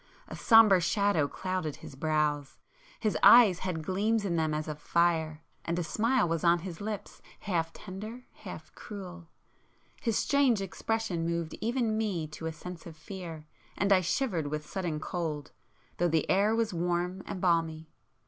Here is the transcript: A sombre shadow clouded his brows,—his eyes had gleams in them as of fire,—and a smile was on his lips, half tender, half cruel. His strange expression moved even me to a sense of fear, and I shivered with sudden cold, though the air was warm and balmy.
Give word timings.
A 0.27 0.35
sombre 0.35 0.81
shadow 0.81 1.27
clouded 1.27 1.75
his 1.75 1.93
brows,—his 1.93 3.15
eyes 3.21 3.59
had 3.59 3.83
gleams 3.83 4.25
in 4.25 4.35
them 4.35 4.51
as 4.51 4.67
of 4.67 4.79
fire,—and 4.79 5.77
a 5.77 5.83
smile 5.83 6.27
was 6.27 6.43
on 6.43 6.57
his 6.65 6.81
lips, 6.81 7.21
half 7.41 7.71
tender, 7.71 8.25
half 8.33 8.73
cruel. 8.73 9.27
His 10.01 10.17
strange 10.17 10.59
expression 10.59 11.23
moved 11.23 11.53
even 11.61 11.99
me 11.99 12.25
to 12.29 12.47
a 12.47 12.51
sense 12.51 12.87
of 12.87 12.97
fear, 12.97 13.45
and 13.77 13.93
I 13.93 14.01
shivered 14.01 14.47
with 14.47 14.65
sudden 14.65 14.99
cold, 14.99 15.51
though 15.97 16.09
the 16.09 16.27
air 16.31 16.55
was 16.55 16.73
warm 16.73 17.21
and 17.27 17.39
balmy. 17.39 17.91